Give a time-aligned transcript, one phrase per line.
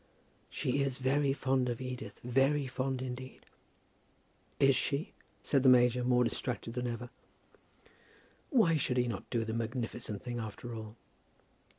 [0.49, 3.45] "She is very fond of Edith, very fond indeed."
[4.59, 7.11] "Is she?" said the major, more distracted than ever.
[8.49, 10.95] Why should he not do the magnificent thing after all?